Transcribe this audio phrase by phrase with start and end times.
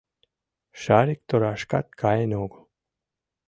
[0.81, 2.63] Шарик торашкат каен огыл.